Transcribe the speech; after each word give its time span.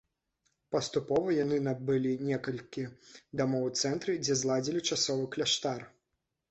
Паступова 0.75 1.35
яны 1.43 1.59
набылі 1.67 2.13
некалькі 2.31 2.83
дамоў 3.43 3.63
у 3.69 3.75
цэнтры, 3.81 4.11
дзе 4.27 4.41
зладзілі 4.43 4.87
часовы 4.95 5.33
кляштар. 5.37 5.89